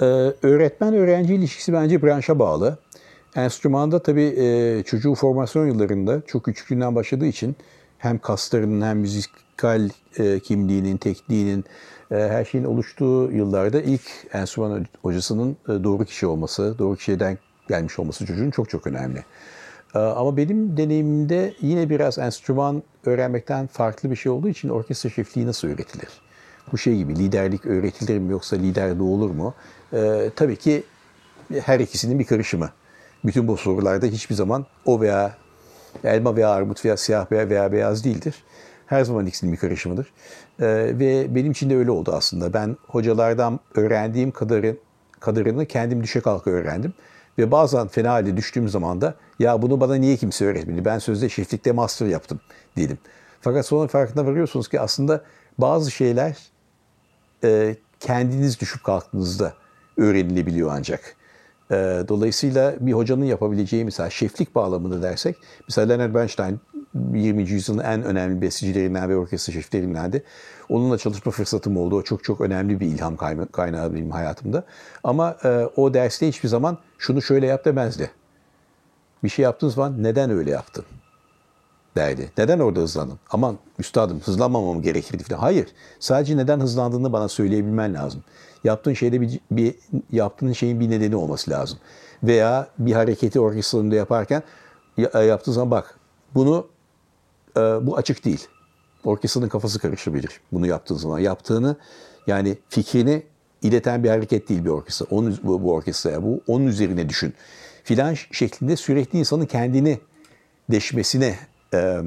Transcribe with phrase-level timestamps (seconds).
[0.00, 0.04] Ee,
[0.42, 2.78] öğretmen-öğrenci ilişkisi bence branşa bağlı.
[3.36, 7.56] Enstrümanda tabii e, çocuğun formasyon yıllarında çok küçüklüğünden başladığı için
[7.98, 11.64] hem kaslarının hem müzikal e, kimliğinin, tekniğinin,
[12.10, 14.02] e, her şeyin oluştuğu yıllarda ilk
[14.32, 17.38] enstrüman hocasının e, doğru kişi olması, doğru kişiden
[17.68, 19.24] gelmiş olması çocuğun çok çok önemli.
[19.94, 25.46] E, ama benim deneyimimde yine biraz enstrüman öğrenmekten farklı bir şey olduğu için orkestra şefliği
[25.46, 26.08] nasıl öğretilir?
[26.72, 29.54] Bu şey gibi liderlik öğretilir mi yoksa lider doğulur mu?
[29.92, 30.82] E, tabii ki
[31.64, 32.70] her ikisinin bir karışımı.
[33.24, 35.36] Bütün bu sorularda hiçbir zaman o veya
[36.04, 38.34] elma veya armut veya siyah veya, veya beyaz değildir.
[38.86, 40.12] Her zaman ikisinin bir karışımıdır.
[40.60, 40.66] Ee,
[40.98, 42.52] ve benim için de öyle oldu aslında.
[42.52, 44.78] Ben hocalardan öğrendiğim kadarın,
[45.20, 46.94] kadarını kendim düşe kalka öğrendim.
[47.38, 50.84] Ve bazen fena halde düştüğüm zaman da ya bunu bana niye kimse öğretmedi?
[50.84, 52.40] Ben sözde şeflikte master yaptım
[52.76, 52.98] dedim.
[53.40, 55.24] Fakat sonra farkına varıyorsunuz ki aslında
[55.58, 56.36] bazı şeyler
[57.44, 59.54] e, kendiniz düşüp kalktığınızda
[59.96, 61.16] öğrenilebiliyor ancak.
[61.70, 61.74] E,
[62.08, 65.36] dolayısıyla bir hocanın yapabileceği mesela şeflik bağlamında dersek,
[65.68, 66.60] mesela Leonard Bernstein
[67.14, 67.42] 20.
[67.42, 70.22] yüzyılın en önemli bestecilerinden ve orkestra şeflerindendi.
[70.68, 71.96] Onunla çalışma fırsatım oldu.
[71.96, 73.16] O çok çok önemli bir ilham
[73.52, 74.64] kaynağı benim hayatımda.
[75.04, 78.10] Ama e, o derste hiçbir zaman şunu şöyle yap demezdi.
[79.24, 80.84] Bir şey yaptığınız zaman neden öyle yaptın?
[81.96, 82.30] Derdi.
[82.38, 83.18] Neden orada hızlandın?
[83.30, 85.40] Aman üstadım hızlanmamam gerekirdi falan.
[85.40, 85.68] Hayır.
[86.00, 88.24] Sadece neden hızlandığını bana söyleyebilmen lazım.
[88.64, 89.74] Yaptığın şeyde bir, bir
[90.12, 91.78] yaptığın şeyin bir nedeni olması lazım.
[92.22, 94.42] Veya bir hareketi orkestrasında yaparken
[95.14, 95.98] yaptığın zaman bak
[96.34, 96.66] bunu
[97.56, 98.46] e, bu açık değil.
[99.04, 101.18] Orkestranın kafası karışabilir bunu yaptığın zaman.
[101.18, 101.76] Yaptığını
[102.26, 103.22] yani fikrini
[103.62, 105.06] ileten bir hareket değil bir orkestra.
[105.10, 107.34] Onun, bu, bu orkestraya bu onun üzerine düşün.
[107.84, 110.00] Filan şeklinde sürekli insanın kendini
[110.70, 111.38] deşmesine
[111.74, 112.00] e,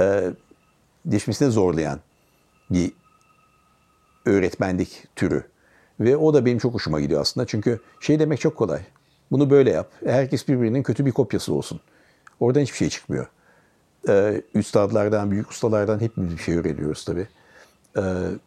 [0.00, 0.30] e,
[1.04, 2.00] deşmesine zorlayan
[2.70, 2.92] bir
[4.26, 5.44] öğretmenlik türü.
[6.00, 7.46] Ve o da benim çok hoşuma gidiyor aslında.
[7.46, 8.80] Çünkü şey demek çok kolay.
[9.30, 9.90] Bunu böyle yap.
[10.06, 11.80] Herkes birbirinin kötü bir kopyası olsun.
[12.40, 13.26] Oradan hiçbir şey çıkmıyor.
[14.08, 17.26] Ee, üstadlardan, büyük ustalardan hepimiz bir şey öğreniyoruz tabii.
[17.96, 18.02] Ee,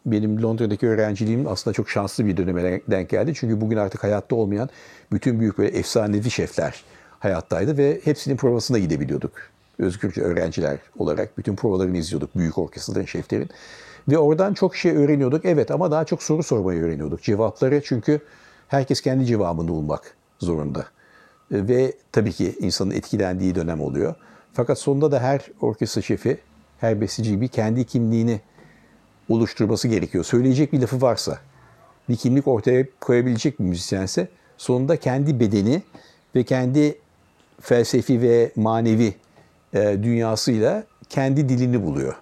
[0.06, 3.34] benim Londra'daki öğrenciliğim aslında çok şanslı bir döneme denk geldi.
[3.36, 4.70] Çünkü bugün artık hayatta olmayan
[5.12, 6.84] bütün büyük böyle efsanevi şefler
[7.20, 9.32] hayattaydı ve hepsinin provasına gidebiliyorduk.
[9.80, 13.50] Özgürce öğrenciler olarak bütün provalarını izliyorduk büyük orkestraların, şeflerin.
[14.08, 15.46] Ve oradan çok şey öğreniyorduk.
[15.46, 17.24] Evet ama daha çok soru sormayı öğreniyorduk.
[17.24, 18.22] Cevapları çünkü
[18.68, 20.86] herkes kendi cevabını bulmak zorunda.
[21.52, 24.16] Ve tabii ki insanın etkilendiği dönem oluyor.
[24.54, 26.38] Fakat sonunda da her orkestra şefi,
[26.80, 28.42] her besteci gibi kendi kimliğini
[29.30, 30.24] oluşturması gerekiyor.
[30.24, 31.40] Söyleyecek bir lafı varsa,
[32.10, 35.84] bir kimlik ortaya koyabilecek bir müzisyense sonunda kendi bedeni
[36.36, 36.98] ve kendi
[37.62, 39.14] felsefi ve manevi
[39.76, 42.16] dünyasıyla kendi dilini buluyor.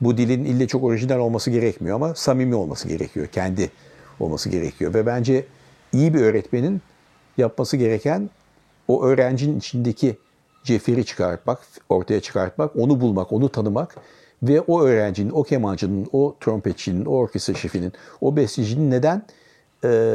[0.00, 3.26] Bu dilin ille çok orijinal olması gerekmiyor ama samimi olması gerekiyor.
[3.26, 3.70] Kendi
[4.20, 4.94] olması gerekiyor.
[4.94, 5.44] Ve bence
[5.92, 6.82] iyi bir öğretmenin
[7.38, 8.30] yapması gereken
[8.88, 10.16] o öğrencinin içindeki
[10.64, 11.58] ceferi çıkartmak,
[11.88, 13.96] ortaya çıkartmak, onu bulmak, onu tanımak
[14.42, 19.22] ve o öğrencinin, o kemancının, o trompetçinin, o orkestra şefinin, o bestecinin neden
[19.84, 20.14] e,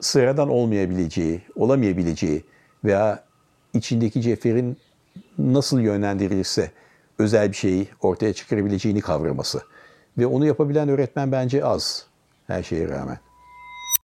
[0.00, 2.44] sıradan olmayabileceği, olamayabileceği
[2.84, 3.24] veya
[3.74, 4.76] içindeki ceferin
[5.40, 6.70] nasıl yönlendirilirse
[7.18, 9.62] özel bir şeyi ortaya çıkarabileceğini kavraması.
[10.18, 12.06] Ve onu yapabilen öğretmen bence az
[12.46, 13.18] her şeye rağmen.